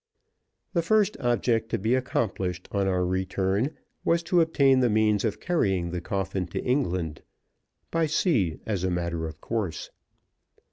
The 0.73 0.81
first 0.81 1.15
object 1.19 1.69
to 1.69 1.77
be 1.77 1.93
accomplished 1.93 2.67
on 2.71 2.87
our 2.87 3.05
return 3.05 3.77
was 4.03 4.23
to 4.23 4.41
obtain 4.41 4.79
the 4.79 4.89
means 4.89 5.23
of 5.23 5.39
carrying 5.39 5.91
the 5.91 6.01
coffin 6.01 6.47
to 6.47 6.63
England 6.63 7.21
by 7.91 8.07
sea, 8.07 8.57
as 8.65 8.83
a 8.83 8.89
matter 8.89 9.27
of 9.27 9.39
course. 9.41 9.91